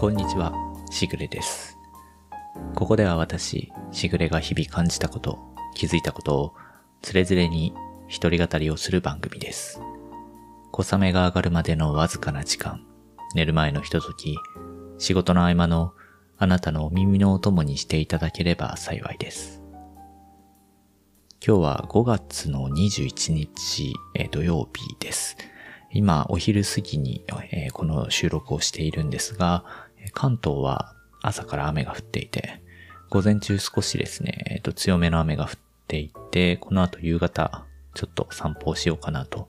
[0.00, 0.54] こんにちは、
[0.90, 1.76] しぐれです。
[2.74, 5.38] ここでは私、しぐれが日々感じたこと、
[5.74, 6.54] 気づいたことを、
[7.02, 7.74] つれづれに
[8.08, 9.78] 一人語りをする番組です。
[10.72, 12.82] 小雨が上がるまでのわずかな時間、
[13.34, 14.38] 寝る前のひととき、
[14.96, 15.92] 仕事の合間の
[16.38, 19.62] あなたのお耳のお供にしていただければ幸いです。
[21.46, 25.36] 今日は5月の21日、え土曜日です。
[25.92, 32.62] 今、お昼過ぎに、えこの収録をしているんですが、関東は朝から雨が降っていて、
[33.10, 35.50] 午前中少しですね、えーと強めの雨が降っ
[35.88, 39.48] ていて、この後夕方、ちょっと散歩をしようかなと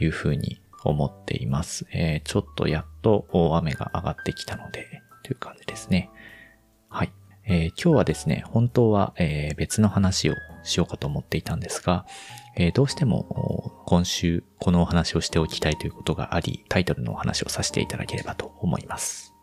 [0.00, 1.86] いうふうに思っています。
[1.92, 6.10] えーちょっとやっと大雨が上がってきたので、という感じですね。
[6.88, 7.12] はい。
[7.46, 12.06] えー今日はですね、本当は、えー別の話をしようかと思っていたんですが、
[12.56, 19.33] えーどうしても今週このお話をしておきたいということがあり、タイトルのお話をさせていただければと思います。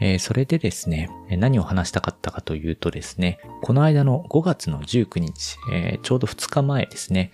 [0.00, 7.32] えーそれでですね、何を話したかったかというとですね、この間の5月の19日、えーちょうど2日前ですね、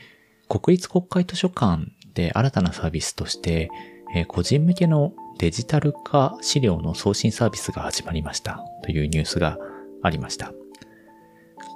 [0.48, 3.70] 国立国会図書館で新たなサービスとして、
[4.14, 9.58] えー個人向けのデジタル化資料の送信サービスが始まりましたというニュースが
[10.02, 10.52] ありました。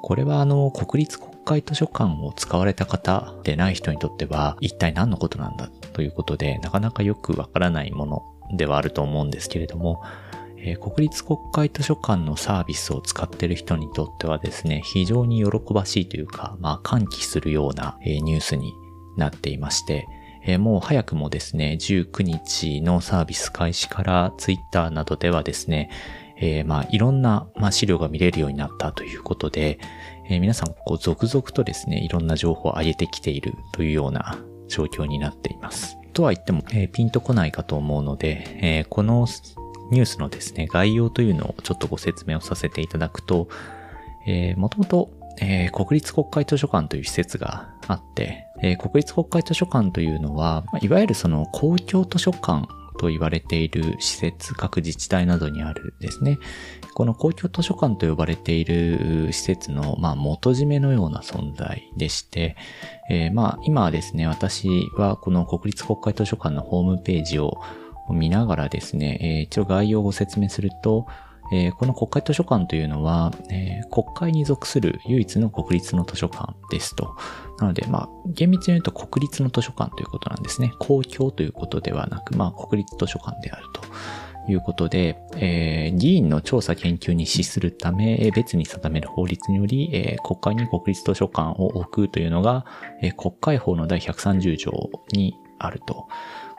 [0.02, 8.22] これはあの、国立国会図書館を使われた方でない人にとっては、一体何のことなんだということで、なかなかよくわからないもの
[8.56, 10.02] ではあると思うんですけれども、
[10.64, 18.72] えー国立国会図書館のサービスを使っている人にとってはですね、非常に喜ばしいというか、まあ歓喜するような、えーニュースに
[19.16, 20.06] なっていまして、
[20.44, 25.90] えーもう早くもですね、19日のサービス開始からツイッターなどではですね、
[26.40, 29.78] えーまあいろんな、まあ、資料が見れるようになったということで、
[30.28, 35.98] えー皆さんこう続々とですね、いろんな情報を上げてきているというような状況になっています。
[36.14, 39.26] とは言っても、えーピンとこないかと思うので、えこの
[39.90, 43.48] ニュースのですね、概要というのをちょっとご説明をさせていただくと、
[44.26, 45.10] えー、もともと、
[45.40, 52.66] えー国立国会図書館という施設があって、えー国立国会図書館というのは、いわゆるその公共図書館
[52.98, 56.38] と言われている施設、各自治体などにあるですね、
[56.94, 62.56] この公共図書館と呼ばれている施設の、まあ、元締めのような存在でして、
[63.08, 67.58] えーまあ、今はですね、私はこの国立国会図書館のホームページを
[68.12, 71.06] 見ながらですね、えー一応概要をご説明すると、
[71.52, 77.16] えーこの国会図書館というのは、えー国会に属する唯一の国立の図書館ですと。
[77.58, 80.72] なので、まあ、厳密に言うと国立の図書館ということなんですね。
[80.78, 83.82] 公共ということではなく、まあ、国立図書館であると。
[84.50, 92.64] いうことで、えー議員の調査研究に資するため、別に定める法律により、えー国会に国立図書館を置くというのが、
[93.02, 94.72] えー国会法の第130条
[95.12, 96.08] にあると。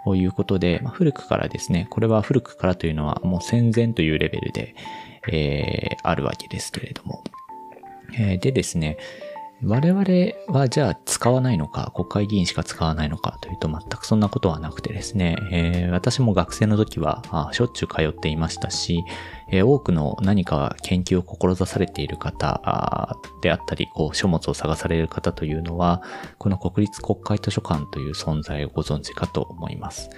[0.09, 4.73] ということで、まあ、古くからですね、これは古くからというのはもう戦前というレベルで、
[5.31, 7.23] えーあるわけですけれども。
[8.17, 8.97] えーでですね、
[9.61, 10.03] 我々
[10.57, 19.03] はじゃあ使わないのか、国会議員しか使わないのかというと全くそんなことはなくてですね、えー私も学生の時はあしょっちゅう通っていましたし、
[19.49, 22.61] えー多くの何か研究を志されている方
[23.41, 26.03] であったり、こう書物を探される方というのは、
[26.37, 30.09] この国立国会図書館という存在をご存知かと思います。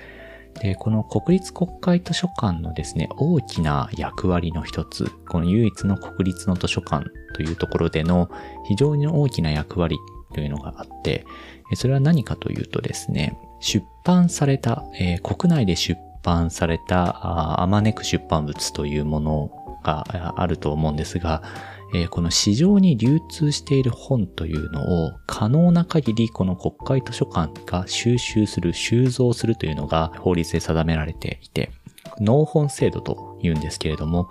[0.60, 8.30] で、この国立国会図書館のですね、大きな役割の一つ、この唯一の国立の図書館というところでの
[8.68, 9.98] 非常に大きな役割
[10.34, 11.26] というのがあって、
[11.76, 20.06] それは何かというとですね、出版された、えー国内で出版されたああまねく出版物というものが
[20.40, 21.42] あると思うんですが、
[21.94, 31.72] えこの市場に流通している本というのを可能な限りこの国会図書館が収集する、収蔵するというのが法律で定められていて、
[32.20, 34.30] 納本制度と言うんですけれども、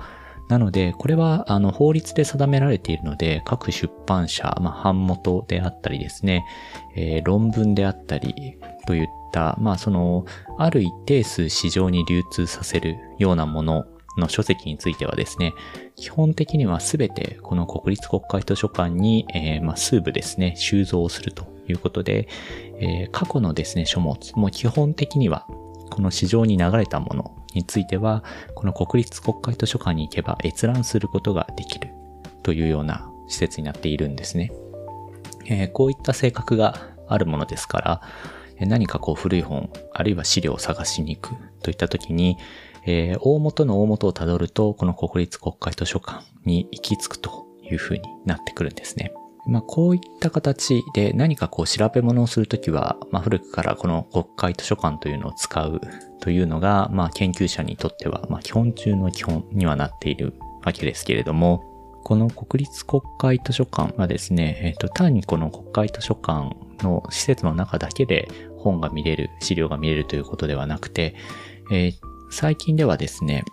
[0.51, 6.45] なので、これは、あの、法律で定められているので、各出版社、まあ、版元であったりですね、
[6.97, 10.25] えー論文であったり、といった、まあ、その、
[10.59, 13.85] ある一定数市場に流通させるようなもの
[14.17, 15.55] の書籍についてはですね、
[15.97, 22.29] 基本的にはすべてこの国立国会図書館に、えーまあ、数部ですね、収蔵するということで、
[22.81, 25.47] えー過去のですね、書物も基本的には
[25.91, 28.25] この市場に流れたものについては、
[28.55, 31.89] この国立国会図書館に行けば閲覧することができる
[32.43, 34.53] というような施設になっているんですね。
[35.47, 36.75] えーこういった性格が
[37.09, 38.01] あるものですから、
[38.67, 42.37] 何かこう古い本、あるいは資料を探しに行くといった時に、
[42.87, 49.13] えー大元の大元をたどると、この国立国会図書館に行き着くというふうになってくるんですね。
[49.47, 55.81] まあ、こういった形で何かこう調べ物をするときは、まあ、古くからこの国会図書館というのを使う
[56.21, 60.35] というのが、まあ、研究者にとっては、まあ、基本中の基本にはなっている
[60.65, 61.65] わけですけれども、
[62.05, 68.29] この国立国会図書館はですね、えっ、と、単にこの国会図書館の施設の中だけで
[68.59, 71.15] 本が見れる、資料が見れるということではなくて、
[71.71, 71.95] えー、
[72.31, 73.45] 最近ではですね、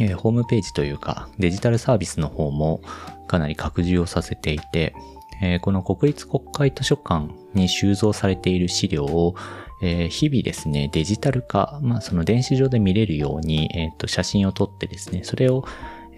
[0.00, 2.80] えー、ホームページというかデジタルサービスの方も
[3.26, 4.94] かなり拡充をさせていて、
[5.42, 9.34] えー、この国立国会図書館に収蔵されている資料を、
[9.82, 15.64] えー、日々ですね、デジタル化、まあその電子上で見れるように、えっ、と写真を撮ってですね、それを、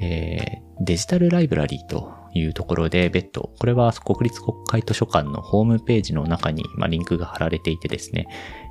[0.01, 8.27] えデジタルライブラリーというところで別途、これは国立国会図書館のホームページの中に、まあ、リンクが貼られていてですね、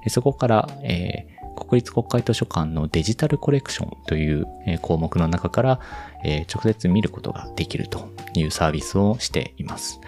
[0.07, 4.48] そこから、えー、国立国会図書館のデジタルコレクションという
[4.82, 5.80] 項目の中から、
[6.24, 10.00] 直接見ることができるというサービスをしています。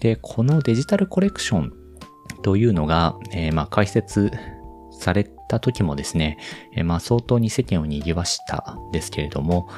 [0.00, 1.72] で、このデジタルコレクション
[2.42, 4.30] というのが、えー、まあ解説
[4.90, 6.38] された時もですね、
[6.76, 9.68] えー、まあ相当に世間を賑わしたんですけれども、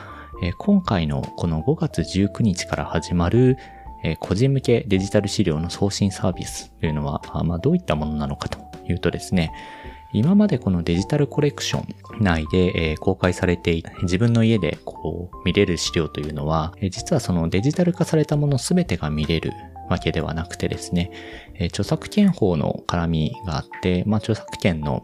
[0.43, 3.57] えー、今回のこの5月19日から始まる、
[4.03, 9.51] え個人向けデジタル資料の送信サービスというのは、まあ、どういったものなのかというとですね、
[10.15, 19.51] 今までこのデジタルコレクション内で、え公開されて、自分の家でこう見れる資料というのは、え実はそのデジタル化されたものすべてが見れる
[19.91, 21.11] わけではなくてですね、
[21.59, 25.03] え著作権法の絡みがあって、まあ、著作権の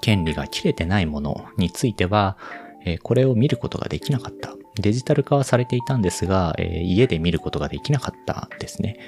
[0.00, 2.36] 権利が切れてないものについては、
[2.84, 4.54] えこれを見ることができなかった。
[4.74, 8.98] デジタル化はされていたんですが、え家で見ることができなかったですね。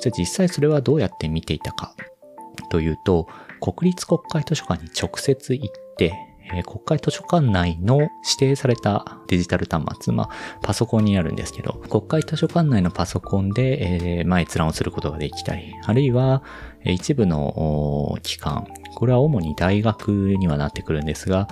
[0.00, 1.94] じゃあ実際それはどうやって見ていたか
[2.70, 3.28] というと、
[3.60, 6.12] 国立国会図書館に直接行って、
[6.52, 10.30] え、国会図書館内の指定されたデジタル端末、まあ、
[10.62, 16.42] パソコンになるんですけど、国会図書館内のパソコンで、えー、ま閲覧をすることができたり、あるいは、
[16.84, 21.48] 一部の機関、これは主に大学にはなってくるんですが、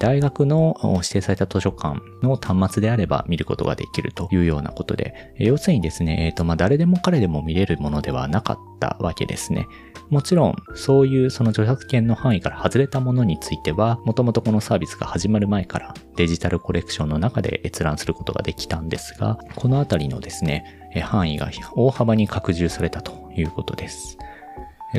[0.00, 9.68] 大学の指定された図書館の端末であれば見ることができるというようなことで、要するにですね、えっ、ー、と、まあ、誰でも彼でも見れるものではなかったわけですね。
[10.10, 24.16] もちろん、そういうその著作権の範囲から外れたものについては、もともとこのサービスが始まる前からデジタルコレクションの中で閲覧することができたんですが、このあたりのですね、範囲が大幅に拡充されたということです。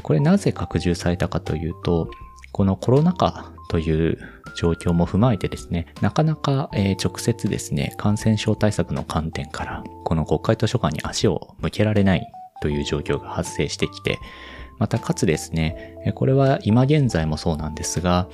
[0.03, 2.09] これなぜ拡充されたかというと、
[2.51, 4.17] このコロナ禍という
[4.55, 12.27] 状況も踏まえてですね、なかなか、え直接ですね、感染症対策の観点から、この国会図書館に足を向けられない
[12.61, 14.19] という状況が発生してきて、
[14.79, 18.27] またかつですね、これは今現在もそうなんですが、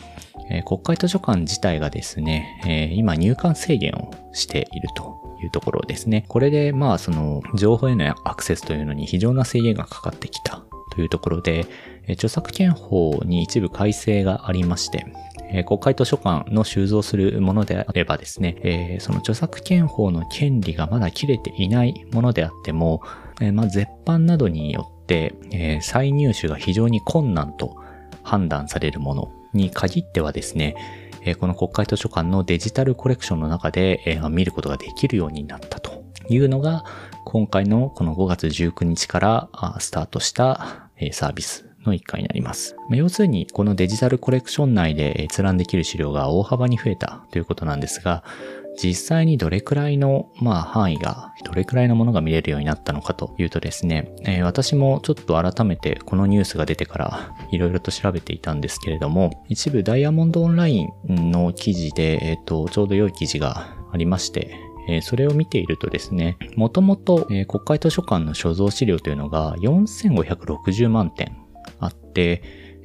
[0.66, 6.26] 国会図書館自体がですね、今入館制限をしているというところですね。
[6.28, 11.66] これでまあその情報へのアクセスというのに非常な制限がかかってきたというところで、
[12.10, 15.06] 著作権法に一部改正がありまして、
[15.68, 23.02] 国会図書館の収蔵するものであればですね、その著作権法の権利がまだ切れていないものであっても、
[23.54, 27.76] まあ、絶版などによって、再入手が非常に困難と
[28.24, 30.76] 判断されるものに限ってはですね、
[31.40, 36.84] この国会図書館のデジタルコレクションの中で、見ることができるようになったというのが、
[37.26, 42.76] 今回のこの5月19日からスタートしたサービスの一環になります。
[42.92, 48.24] 要するに、このデジタルコレクション内で閲覧できる資料が大幅に増えたということなんですが、
[48.82, 64.58] 実際にどれくらいの、まあ、範囲が、どれくらいのものが見れるようになったのかというとですね、えー、私もちょっと改めてこのニュースが出てからいろいろと調べていたんですけれども、一部ダイヤモンドオンラインの記事で、えっ、ー、と、ちょうど良い記事がありまして、
[64.88, 71.36] えー、それを見ているとですね、もともと、国会図書館の所蔵資料というのが4560万点
[71.80, 72.42] あって、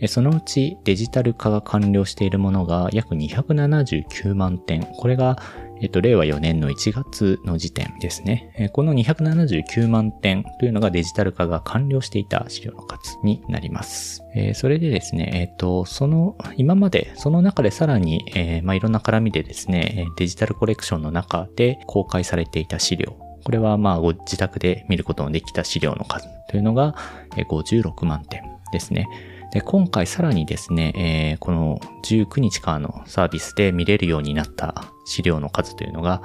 [0.06, 4.82] そのうちデジタル化が完了しているものが約279万点。
[4.82, 5.38] これが
[5.80, 8.70] えっと、令和4年の1月の時点ですね。
[8.72, 14.22] この279万点というのがデジタル化が完了していた資料の数になります。
[14.34, 23.16] えー、それでですね、えっと、その、今まで、その中でさらに、えー、まあ、いろんな絡みでですね、デジタルコレクションの中で公開されていた資料。
[23.44, 26.94] これはまあ、ご自宅で見ることのできた資料の数というのが、
[27.36, 28.42] 56万点
[28.72, 29.08] ですね。
[29.52, 36.22] で、今回さらにですね、えー、この19日からのサービスで見れるようになった資料の数というのが、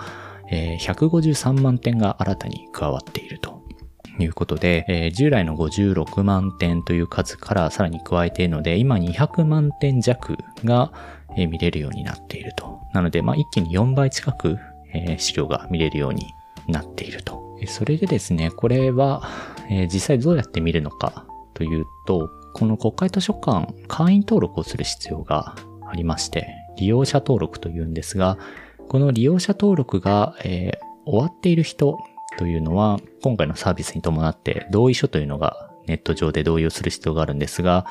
[0.51, 3.63] えー、153万点が新たに加わっていると
[4.19, 10.91] いうことで、えー、従来の56万点という数からさらに加えているので、今200万点弱が、
[11.37, 12.81] えー、見れるようになっていると。
[12.93, 14.57] なので、まあ、一気に4倍近く、
[14.93, 16.27] えー、資料が見れるように
[16.67, 17.41] なっていると。
[17.67, 19.23] それでですね、これは、
[19.69, 25.55] えー、実際どうやって見るのかというと、この国会図書館、会員登録をする必要が
[25.89, 28.37] ありまして、利用者登録というんですが、
[28.89, 31.97] この利用者登録が、えー、終わっている人
[32.37, 37.85] というのは、今回のサービスに伴って同意書というのがネット上で同意をする必要があるんですが、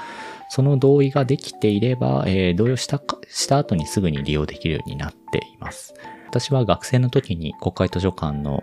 [0.49, 5.95] その同意ができていれば、えー、同意をしたした後にすぐに利用できるようになっています。
[6.29, 8.63] 私は学生の時に国会図書館の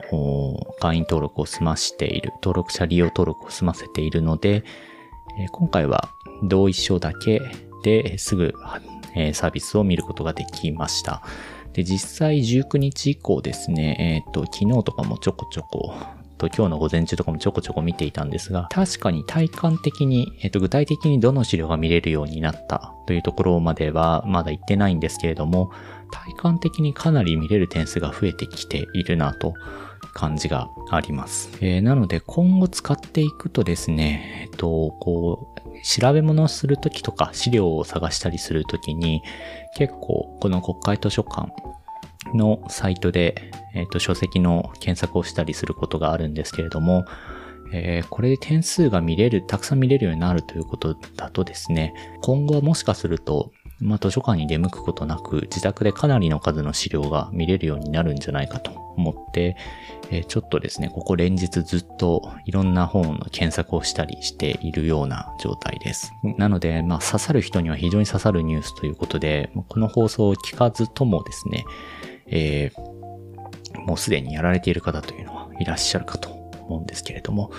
[0.80, 4.64] 会員登録を済ましている、登録者利用登録を済ませているので、
[5.48, 6.10] 今回は
[6.44, 7.42] 同意書だけ
[7.84, 8.54] ですぐ、
[9.16, 11.24] えサービスを見ることができました。
[11.74, 15.96] で、実際19日以降ですね、えっ、ー、と、昨日とかもちょこちょこ、
[16.38, 25.72] と今日の午前中とかもちょこちょこ見ていたんですが、確かに体感的に、えっ、ー、と、具体的にどの資料が見れるようになったというところまではまだ行ってないんですけれども、
[26.12, 29.54] 体感的にかなり見れる点数が増えてきているなと
[30.14, 31.50] 感じがあります。
[31.62, 39.24] えー、なので今後使っていくとですね、えっ、と、こう、調べ物をするときとか資料を探したりするときに
[39.78, 41.54] 結構この国会図書館
[42.36, 47.06] のサイトで、えっ、と、書籍の検索をしたりすることがあるんですけれども、
[47.72, 53.52] えー、これで点数が見れる、たくさん見れるようになるということだとですね、今後はもしかすると、
[53.82, 59.56] まあ、図書館に出向くことなく、自宅でかなりの数の資料が見れるようになるんじゃないかと思って、
[60.12, 66.12] えー、ちょっとですね、ここ連日ずっといろんな本の検索をしたりしているような状態です。
[66.38, 71.66] なので、まあ、刺さる人には非常に刺さるニュースということで、この放送を聞かずともですね、
[72.28, 76.30] えー、もうすでにやられている方というのはいらっしゃるかと
[76.68, 77.52] 思うんですけれども、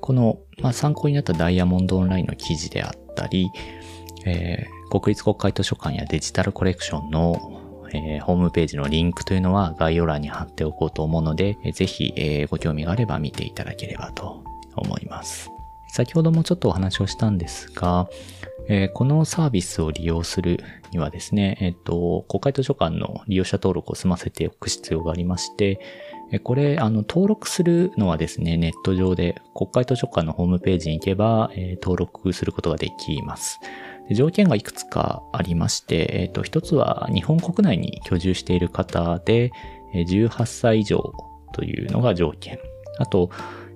[0.00, 3.50] この、まあ、参考になったダイヤモンドオンラインの記事であったり、
[4.24, 7.60] えー、国立国会図書館やデジタルコレクションの
[7.92, 14.44] えー、ホームページのリンクというのは概要欄に貼っておこうと思うので、えー、ぜひ、えー、ご興味があれば見ていただければと
[14.76, 15.50] 思います。
[15.88, 18.08] 先ほどもちょっとお話をしたんですが、
[18.68, 25.80] えー、このサービスを利用するにはですね、えっ、と、国会図書館の利用者登録を済ませておく必要がありまして、
[26.44, 33.58] これ、あの、登録するのはですね、ネット上で国会図書館のホームページに行けば、え、登録することができます。
[34.14, 39.52] 条件がいくつかありまして、えっ、ー、と、一つは日本国内に居住している方で、
[39.94, 41.12] 18歳以上
[41.52, 42.58] というのが条件。
[42.98, 43.30] あと、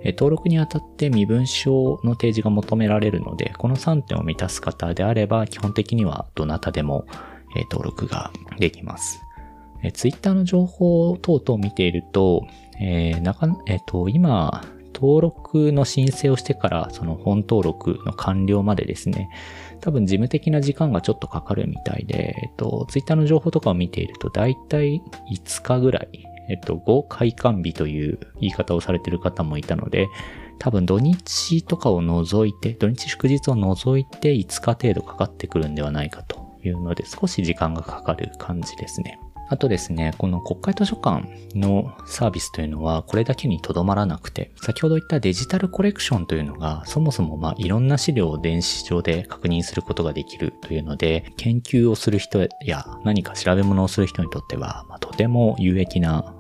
[0.05, 7.07] 登録にあたって身分証の提示が求められるので、この3点を満たす方であれば、基本的にはどなたでも
[7.71, 9.21] 登録ができます。
[9.93, 12.47] ツイッターの情報等々を見ていると、
[12.81, 14.65] えー、なか、えっ、ー、と、今、
[14.95, 19.29] 登録の申請をしてから、その本登録の完了までですね、
[19.85, 30.09] 多分事務的な時間がちょっとかかるみたいで、えっと、ツイッターの情報とかを見ていると、だいたい5日ぐらい、えっと、5開館日という言い方をされている方もいたので、
[30.59, 39.19] 多分土日とかを除いて、土日祝日を除いて5日程度かかってくるんではないかというので、少し時間がかかる感じですね。
[39.55, 56.35] あとですね、この国会図書館のサービスというのはこれだけにとどまらなくて、先ほど言ったデジタルコレクションというのがそもそもまあいろんな資料を電子上で確認することができるというので、研究をする人や何か調べ物をする人にとっては、まあ、とても有益な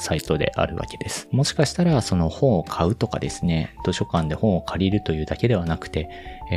[0.00, 1.28] サイトであるわけです。
[1.30, 6.10] もしかしたらその本を買うとかですね、図書館で本を借りるというだけではなくて、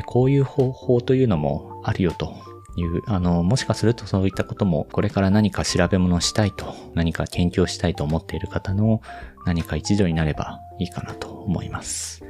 [0.07, 2.33] こういう方法というのもあるよと
[2.77, 9.01] いう、あの、もしかするとそういったことも、これから何か調べ物したいと、何か研究をしたいと思っている方の
[9.45, 12.23] 何か一助になればいいかなと思います。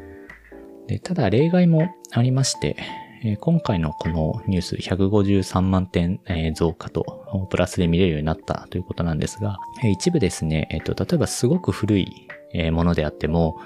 [0.87, 2.75] でただ、例外もありまして、
[3.23, 12.27] え今回のこのニュース153万点、え増加と、プラスで見れるようになったということなんですが、え一部ですね、えっ、と、例えばすごく古い
[12.71, 13.59] ものであっても、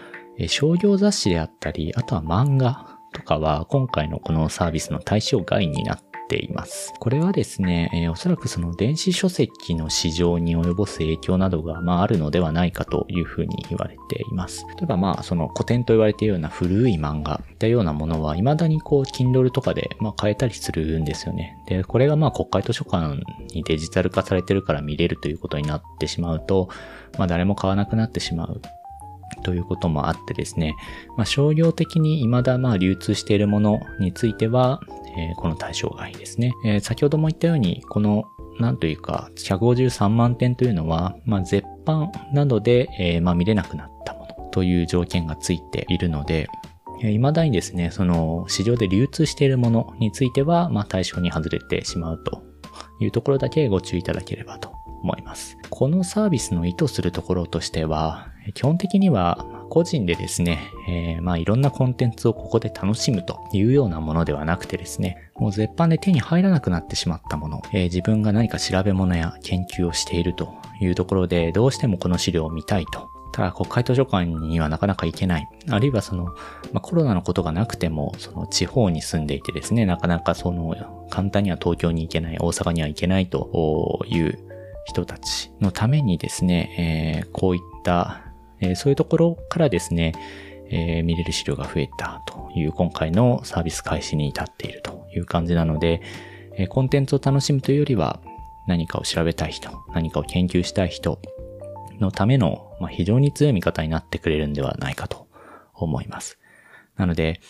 [0.48, 6.94] 商業雑誌であったり、あとは漫画とかは今回のこのサービスの対象外になっています。
[7.00, 14.66] これはですね、えー、おそらくその電子書籍の市場に及ぼす影響などが、まあ、あるのではないかというふうに言われています。
[14.78, 21.58] 例えばまあ、その古典と言われているような古い漫画ってようなものは、未だにこう、Kindle とかで、まあ、買えたりするんですよね。
[21.68, 23.20] で、これがまあ、国会図書館
[23.54, 26.70] にデジタル化されてるから見れるということになってしまうと、
[27.18, 28.62] まあ、誰も買わなくなってしまう
[29.44, 30.76] ということもあってですね、
[31.18, 34.82] まあ、商業的に未だまあ流通しているものについては、
[35.18, 36.54] えー、この対象外ですね。
[36.66, 38.26] えー、先ほども言ったように、この
[38.60, 46.48] なんというか、153万点というのは、まあ、絶版などで、えー、まあ、見れなくなったものという条件がついているので、
[47.02, 52.42] 未だにですね、その市場で流通しているものについては、まあ、対象に外れてしまうと
[53.00, 54.75] いうところだけご注意いただければと
[55.06, 55.58] 思います。
[55.70, 75.50] このサービスの意図するところとしては、基本的には個人でですね、えー、まあいろんなコンテンツをここで楽しむというようなものではなくてですね、もう絶版で手に入らなくなってしまったもの、えー、自分が何か調べ物や研究をしているというところで、どうしてもこの資料を見たいとただ国会図書館にはなかなか行けない。
[75.70, 80.74] あるいはその、まあ、コロナのことがなくても、その地方に住んでいてですね、なかなかその、
[81.10, 84.40] 簡単には東京に行けない、大阪には行けないという
[84.86, 88.22] 人たちのためにですね、えー、こういった、
[88.60, 90.14] えー、そういうところからですね、
[90.70, 96.02] えー、見れる資料が増えたという今回のサービス開始に至っているという感じなので、
[96.58, 98.22] えコンテンツを楽しむというよりは
[98.68, 101.20] 何かを調べたい人、何かを研究したい人
[102.00, 105.28] のための、まあ、非常に強い味方になってくれるんではないかと
[105.74, 106.40] 思います。
[106.96, 107.42] なので、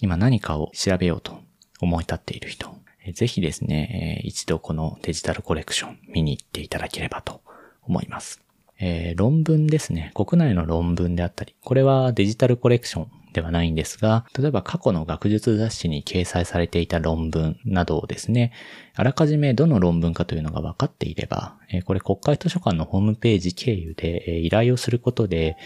[0.00, 1.38] 今何かを調べようと
[1.80, 2.74] 思い立っている人、
[3.12, 7.42] ぜひですね、一度このデジタルコレクション見に行っていただければと
[7.82, 8.40] 思います。
[8.80, 10.10] えー、論文ですね。
[10.14, 18.52] 国内の論文であったり、これはデジタルコレクションではないんですが、例えば過去の学術雑誌に掲載されていた論文などをですね、
[18.94, 25.56] あらかじめどの論文かというのが分かっていれば、えこれ国会図書館のホームページ経由でえ依頼をすることで、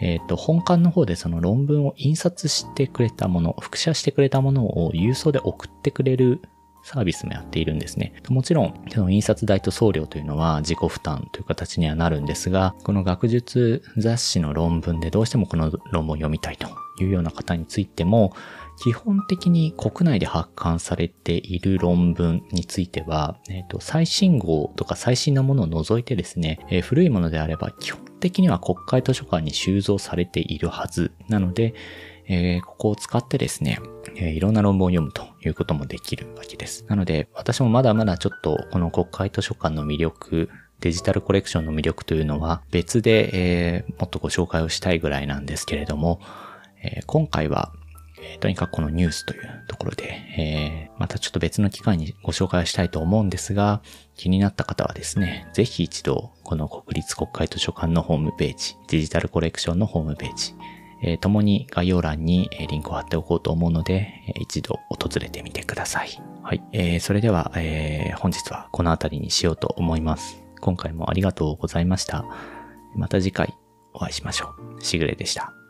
[0.00, 6.40] えっ、ー、と、本館の方でその論文を印刷してくれたもの、複写してくれたものを郵送で送ってくれる
[6.84, 8.12] サービスもやっているんですね。
[8.28, 16.68] もちろん、その印刷代と送料というのは自己負担という形にはなるんですが、この学術雑誌の論文でどうしてもこの論文を読みたいと
[17.02, 18.34] いうような方についても、
[18.76, 31.74] 基本的に国内で発刊されている論文については、え、ー、と、最新号とか最新なものを除いてですね、えー、古いものであれば基本的には国会図書館に収蔵されているはずなので、
[32.26, 33.80] えー、ここを使ってですね、
[34.16, 36.84] えー、いろんな論文を読むということもできるわけです。
[36.88, 40.48] なので、私もまだまだちょっとこの国会図書館の魅力、
[40.80, 46.20] デジタルコレクションの魅力というのは別で、えー、もっとご紹介をしたいぐらいなんですけれども、
[46.82, 47.72] えー、今回は、
[48.20, 53.82] えー、とにかくこのニュースというところで、えー、またちょっと別の機会にご紹介したいと思うんですが、
[54.14, 60.54] 気になった方はですね、ぜひ一度この国立国会図書館のホームページ、デジタルコレクションのホームページ、
[61.02, 66.10] えー、共に概要欄にリンクを貼っておこうと思うので、一度訪れてみてください。
[66.42, 66.62] はい。
[66.72, 70.42] えー、それでは、えー、本日はこの辺りにしようと思います。
[70.60, 72.24] 今回もありがとうございました。
[72.96, 73.54] また次回
[73.92, 74.82] お会いしましょう。
[74.82, 75.63] しぐれでした。